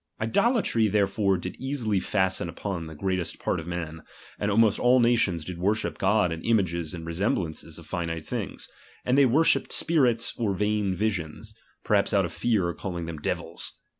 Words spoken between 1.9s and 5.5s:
fasten upon the greatest part of men; and almost all nations